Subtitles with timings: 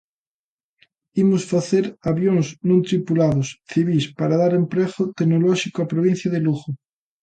[1.23, 6.69] Imos facer avións non tripulados, civís, para dar emprego tecnolóxico á provincia de Lugo.